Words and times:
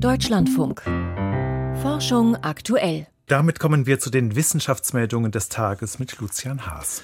Deutschlandfunk. 0.00 0.82
Forschung 1.82 2.36
aktuell. 2.36 3.08
Damit 3.26 3.58
kommen 3.58 3.86
wir 3.86 3.98
zu 3.98 4.10
den 4.10 4.36
Wissenschaftsmeldungen 4.36 5.32
des 5.32 5.48
Tages 5.48 5.98
mit 5.98 6.18
Lucian 6.18 6.66
Haas. 6.66 7.02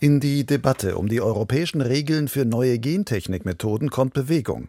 In 0.00 0.20
die 0.20 0.44
Debatte 0.44 0.98
um 0.98 1.08
die 1.08 1.22
europäischen 1.22 1.80
Regeln 1.80 2.28
für 2.28 2.44
neue 2.44 2.78
Gentechnikmethoden 2.78 3.88
kommt 3.88 4.12
Bewegung. 4.12 4.68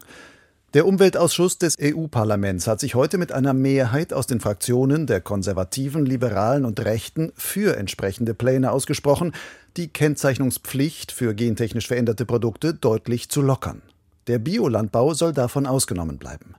Der 0.74 0.86
Umweltausschuss 0.86 1.58
des 1.58 1.76
EU-Parlaments 1.82 2.68
hat 2.68 2.80
sich 2.80 2.96
heute 2.96 3.18
mit 3.18 3.34
einer 3.34 3.54
Mehrheit 3.54 4.14
aus 4.14 4.28
den 4.28 4.40
Fraktionen 4.40 5.06
der 5.06 5.20
Konservativen, 5.20 6.06
Liberalen 6.06 6.64
und 6.64 6.80
Rechten 6.86 7.34
für 7.36 7.76
entsprechende 7.76 8.34
Pläne 8.34 8.72
ausgesprochen, 8.72 9.34
die 9.76 9.90
Kennzeichnungspflicht 9.90 11.12
für 11.12 11.34
gentechnisch 11.34 11.88
veränderte 11.88 12.26
Produkte 12.26 12.74
deutlich 12.74 13.30
zu 13.30 13.42
lockern. 13.42 13.82
Der 14.28 14.40
Biolandbau 14.40 15.14
soll 15.14 15.34
davon 15.34 15.66
ausgenommen 15.66 16.18
bleiben. 16.18 16.56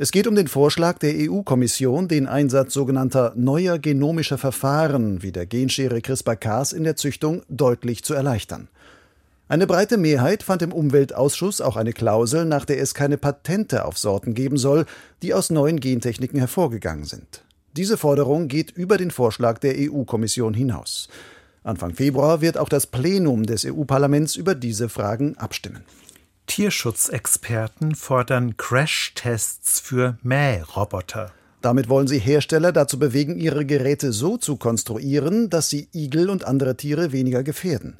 Es 0.00 0.12
geht 0.12 0.28
um 0.28 0.36
den 0.36 0.46
Vorschlag 0.46 0.98
der 0.98 1.12
EU-Kommission, 1.12 2.06
den 2.06 2.28
Einsatz 2.28 2.72
sogenannter 2.72 3.32
neuer 3.34 3.80
genomischer 3.80 4.38
Verfahren 4.38 5.24
wie 5.24 5.32
der 5.32 5.44
Genschere 5.44 6.00
CRISPR-Cas 6.00 6.72
in 6.72 6.84
der 6.84 6.94
Züchtung 6.94 7.42
deutlich 7.48 8.04
zu 8.04 8.14
erleichtern. 8.14 8.68
Eine 9.48 9.66
breite 9.66 9.96
Mehrheit 9.96 10.44
fand 10.44 10.62
im 10.62 10.72
Umweltausschuss 10.72 11.60
auch 11.60 11.74
eine 11.74 11.92
Klausel, 11.92 12.44
nach 12.44 12.64
der 12.64 12.80
es 12.80 12.94
keine 12.94 13.18
Patente 13.18 13.84
auf 13.84 13.98
Sorten 13.98 14.34
geben 14.34 14.56
soll, 14.56 14.86
die 15.22 15.34
aus 15.34 15.50
neuen 15.50 15.80
Gentechniken 15.80 16.38
hervorgegangen 16.38 17.04
sind. 17.04 17.42
Diese 17.76 17.96
Forderung 17.96 18.46
geht 18.46 18.70
über 18.70 18.98
den 18.98 19.10
Vorschlag 19.10 19.58
der 19.58 19.74
EU-Kommission 19.78 20.54
hinaus. 20.54 21.08
Anfang 21.64 21.92
Februar 21.92 22.40
wird 22.40 22.56
auch 22.56 22.68
das 22.68 22.86
Plenum 22.86 23.46
des 23.46 23.64
EU-Parlaments 23.64 24.36
über 24.36 24.54
diese 24.54 24.88
Fragen 24.88 25.36
abstimmen. 25.38 25.82
Tierschutzexperten 26.48 27.94
fordern 27.94 28.56
Crashtests 28.56 29.80
für 29.80 30.18
Mähroboter. 30.22 31.30
Damit 31.60 31.88
wollen 31.88 32.08
sie 32.08 32.18
Hersteller 32.18 32.72
dazu 32.72 32.98
bewegen, 32.98 33.38
ihre 33.38 33.64
Geräte 33.64 34.12
so 34.12 34.38
zu 34.38 34.56
konstruieren, 34.56 35.50
dass 35.50 35.68
sie 35.68 35.88
Igel 35.94 36.30
und 36.30 36.44
andere 36.44 36.76
Tiere 36.76 37.12
weniger 37.12 37.42
gefährden. 37.42 37.98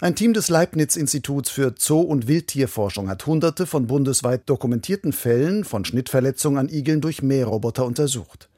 Ein 0.00 0.14
Team 0.14 0.32
des 0.32 0.48
Leibniz-Instituts 0.48 1.50
für 1.50 1.74
Zoo- 1.76 2.00
und 2.00 2.28
Wildtierforschung 2.28 3.08
hat 3.10 3.26
hunderte 3.26 3.66
von 3.66 3.86
bundesweit 3.86 4.48
dokumentierten 4.48 5.12
Fällen 5.12 5.64
von 5.64 5.84
Schnittverletzungen 5.84 6.58
an 6.58 6.68
Igeln 6.68 7.00
durch 7.00 7.22
Mähroboter 7.22 7.84
untersucht. 7.84 8.49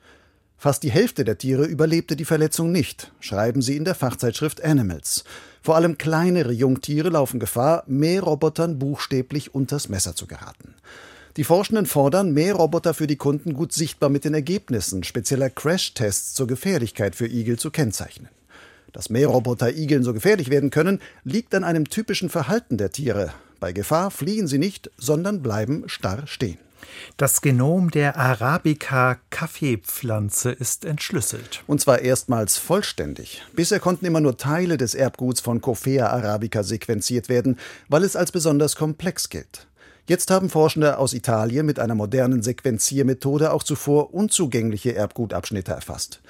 Fast 0.62 0.84
die 0.84 0.92
Hälfte 0.92 1.24
der 1.24 1.38
Tiere 1.38 1.64
überlebte 1.64 2.14
die 2.14 2.24
Verletzung 2.24 2.70
nicht, 2.70 3.10
schreiben 3.18 3.62
sie 3.62 3.76
in 3.76 3.84
der 3.84 3.96
Fachzeitschrift 3.96 4.62
Animals. 4.62 5.24
Vor 5.60 5.74
allem 5.74 5.98
kleinere 5.98 6.52
Jungtiere 6.52 7.08
laufen 7.08 7.40
Gefahr, 7.40 7.82
Mährobotern 7.88 8.78
buchstäblich 8.78 9.56
unters 9.56 9.88
Messer 9.88 10.14
zu 10.14 10.28
geraten. 10.28 10.74
Die 11.36 11.42
Forschenden 11.42 11.86
fordern, 11.86 12.30
Mähroboter 12.30 12.94
für 12.94 13.08
die 13.08 13.16
Kunden 13.16 13.54
gut 13.54 13.72
sichtbar 13.72 14.08
mit 14.08 14.24
den 14.24 14.34
Ergebnissen 14.34 15.02
spezieller 15.02 15.50
Crash-Tests 15.50 16.34
zur 16.34 16.46
Gefährlichkeit 16.46 17.16
für 17.16 17.26
Igel 17.26 17.58
zu 17.58 17.72
kennzeichnen. 17.72 18.28
Dass 18.92 19.10
Mähroboter 19.10 19.74
Igeln 19.76 20.04
so 20.04 20.14
gefährlich 20.14 20.48
werden 20.48 20.70
können, 20.70 21.00
liegt 21.24 21.56
an 21.56 21.64
einem 21.64 21.88
typischen 21.88 22.28
Verhalten 22.28 22.76
der 22.76 22.92
Tiere. 22.92 23.32
Bei 23.58 23.72
Gefahr 23.72 24.12
fliehen 24.12 24.46
sie 24.46 24.58
nicht, 24.58 24.92
sondern 24.96 25.42
bleiben 25.42 25.88
starr 25.88 26.28
stehen. 26.28 26.58
Das 27.16 27.40
Genom 27.40 27.90
der 27.90 28.16
Arabica-Kaffeepflanze 28.16 30.50
ist 30.50 30.84
entschlüsselt. 30.84 31.62
Und 31.66 31.80
zwar 31.80 32.00
erstmals 32.00 32.58
vollständig. 32.58 33.42
Bisher 33.54 33.80
konnten 33.80 34.06
immer 34.06 34.20
nur 34.20 34.36
Teile 34.36 34.76
des 34.76 34.94
Erbguts 34.94 35.40
von 35.40 35.60
Coffea 35.60 36.08
arabica 36.08 36.62
sequenziert 36.62 37.28
werden, 37.28 37.58
weil 37.88 38.04
es 38.04 38.14
als 38.16 38.32
besonders 38.32 38.76
komplex 38.76 39.28
gilt. 39.28 39.66
Jetzt 40.06 40.32
haben 40.32 40.50
Forschende 40.50 40.98
aus 40.98 41.12
Italien 41.12 41.64
mit 41.64 41.78
einer 41.78 41.94
modernen 41.94 42.42
Sequenziermethode 42.42 43.52
auch 43.52 43.62
zuvor 43.62 44.12
unzugängliche 44.12 44.96
Erbgutabschnitte 44.96 45.70
erfasst. 45.72 46.20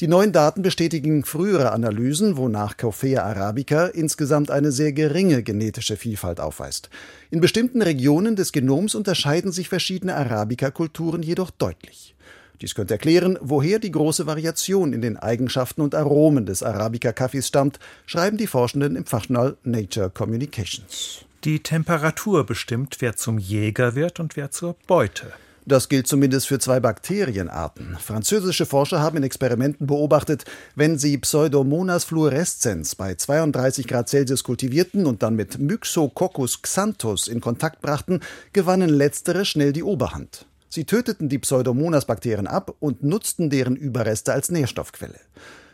Die 0.00 0.08
neuen 0.08 0.30
Daten 0.30 0.60
bestätigen 0.60 1.24
frühere 1.24 1.72
Analysen, 1.72 2.36
wonach 2.36 2.76
Coffea 2.76 3.22
arabica 3.22 3.86
insgesamt 3.86 4.50
eine 4.50 4.70
sehr 4.70 4.92
geringe 4.92 5.42
genetische 5.42 5.96
Vielfalt 5.96 6.38
aufweist. 6.38 6.90
In 7.30 7.40
bestimmten 7.40 7.80
Regionen 7.80 8.36
des 8.36 8.52
Genoms 8.52 8.94
unterscheiden 8.94 9.52
sich 9.52 9.70
verschiedene 9.70 10.14
Arabica-Kulturen 10.14 11.22
jedoch 11.22 11.50
deutlich. 11.50 12.14
Dies 12.60 12.74
könnte 12.74 12.92
erklären, 12.92 13.38
woher 13.40 13.78
die 13.78 13.90
große 13.90 14.26
Variation 14.26 14.92
in 14.92 15.00
den 15.00 15.16
Eigenschaften 15.16 15.80
und 15.80 15.94
Aromen 15.94 16.44
des 16.44 16.62
Arabica-Kaffees 16.62 17.48
stammt, 17.48 17.78
schreiben 18.04 18.36
die 18.36 18.46
Forschenden 18.46 18.96
im 18.96 19.06
Fachjournal 19.06 19.56
Nature 19.64 20.10
Communications. 20.10 21.24
Die 21.44 21.60
Temperatur 21.60 22.44
bestimmt, 22.44 22.96
wer 23.00 23.16
zum 23.16 23.38
Jäger 23.38 23.94
wird 23.94 24.20
und 24.20 24.36
wer 24.36 24.50
zur 24.50 24.76
Beute. 24.86 25.32
Das 25.68 25.88
gilt 25.88 26.06
zumindest 26.06 26.46
für 26.46 26.60
zwei 26.60 26.78
Bakterienarten. 26.78 27.96
Französische 27.98 28.66
Forscher 28.66 29.00
haben 29.00 29.16
in 29.16 29.24
Experimenten 29.24 29.88
beobachtet, 29.88 30.44
wenn 30.76 30.96
sie 30.96 31.18
Pseudomonas 31.18 32.04
fluorescens 32.04 32.94
bei 32.94 33.16
32 33.16 33.88
Grad 33.88 34.08
Celsius 34.08 34.44
kultivierten 34.44 35.06
und 35.06 35.24
dann 35.24 35.34
mit 35.34 35.58
Myxococcus 35.58 36.62
xanthus 36.62 37.26
in 37.26 37.40
Kontakt 37.40 37.82
brachten, 37.82 38.20
gewannen 38.52 38.90
letztere 38.90 39.44
schnell 39.44 39.72
die 39.72 39.82
Oberhand. 39.82 40.46
Sie 40.68 40.84
töteten 40.84 41.28
die 41.28 41.38
Pseudomonas-Bakterien 41.38 42.46
ab 42.46 42.72
und 42.78 43.02
nutzten 43.02 43.50
deren 43.50 43.74
Überreste 43.74 44.32
als 44.32 44.52
Nährstoffquelle. 44.52 45.18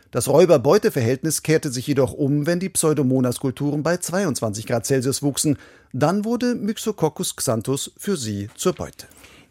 Das 0.09 0.27
Räuber-Beute-Verhältnis 0.27 1.43
kehrte 1.43 1.71
sich 1.71 1.85
jedoch 1.85 2.13
um, 2.13 2.47
wenn 2.47 2.59
die 2.59 2.69
Pseudomonas-Kulturen 2.69 3.83
bei 3.83 3.97
22 3.97 4.65
Grad 4.65 4.87
Celsius 4.87 5.21
wuchsen. 5.21 5.57
Dann 5.91 6.25
wurde 6.25 6.55
Myxococcus 6.55 7.35
xanthus 7.35 7.91
für 7.97 8.17
sie 8.17 8.49
zur 8.55 8.73
Beute. 8.73 9.05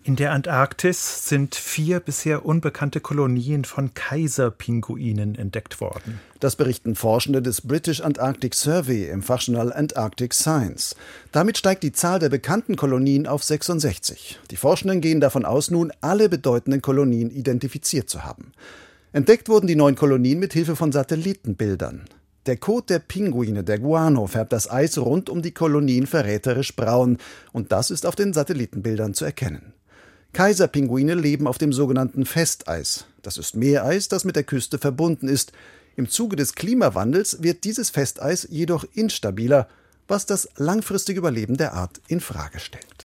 In 0.05 0.17
der 0.17 0.33
Antarktis 0.33 1.29
sind 1.29 1.55
vier 1.55 2.01
bisher 2.01 2.45
unbekannte 2.45 2.99
Kolonien 2.99 3.65
von 3.65 3.95
Kaiserpinguinen 3.95 5.37
entdeckt 5.37 5.81
worden. 5.81 6.19
Das 6.41 6.57
berichten 6.57 6.97
Forschende 6.97 7.41
des 7.41 7.61
British 7.61 8.01
Antarctic 8.01 8.57
Survey 8.57 9.09
im 9.09 9.23
Fachjournal 9.23 9.73
Antarctic 9.73 10.35
Science. 10.35 10.97
Damit 11.31 11.57
steigt 11.57 11.85
die 11.85 11.93
Zahl 11.93 12.19
der 12.19 12.31
bekannten 12.31 12.75
Kolonien 12.75 13.29
auf 13.29 13.45
66. 13.45 14.41
Die 14.51 14.57
Forschenden 14.57 15.03
gehen 15.03 15.21
davon 15.21 15.45
aus, 15.45 15.71
nun 15.71 15.93
alle 16.01 16.29
bedeutenden 16.29 16.83
Kolonien 16.83 17.31
identifiziert 17.31 18.11
zu 18.11 18.25
haben. 18.25 18.51
Entdeckt 19.13 19.49
wurden 19.49 19.69
die 19.69 19.77
neuen 19.77 19.95
Kolonien 19.95 20.41
mit 20.41 20.53
Hilfe 20.53 20.75
von 20.75 20.91
Satellitenbildern. 20.91 22.07
Der 22.47 22.57
Kot 22.57 22.91
der 22.91 22.99
Pinguine, 22.99 23.63
der 23.63 23.79
Guano, 23.79 24.27
färbt 24.27 24.53
das 24.53 24.69
Eis 24.69 24.99
rund 24.99 25.31
um 25.31 25.43
die 25.43 25.53
Kolonien 25.53 26.09
verräterisch 26.09 26.75
braun, 26.75 27.19
und 27.53 27.71
das 27.71 27.93
ist 27.93 28.05
auf 28.05 28.17
den 28.17 28.33
Satellitenbildern 28.33 29.15
zu 29.15 29.25
erkennen. 29.25 29.72
Kaiserpinguine 30.33 31.15
leben 31.15 31.47
auf 31.47 31.59
dem 31.59 31.73
sogenannten 31.73 32.25
Festeis. 32.25 33.05
Das 33.21 33.37
ist 33.37 33.55
Meereis, 33.55 34.09
das 34.09 34.25
mit 34.25 34.35
der 34.35 34.45
Küste 34.45 34.79
verbunden 34.79 35.29
ist. 35.29 35.53
Im 35.95 36.09
Zuge 36.09 36.37
des 36.37 36.55
Klimawandels 36.55 37.43
wird 37.43 37.65
dieses 37.65 37.91
Festeis 37.91 38.49
jedoch 38.51 38.85
instabiler, 38.95 39.69
was 40.09 40.25
das 40.25 40.49
langfristige 40.57 41.19
Überleben 41.19 41.59
der 41.59 41.75
Art 41.75 42.01
in 42.09 42.21
Frage 42.21 42.61
stellt. 42.61 43.07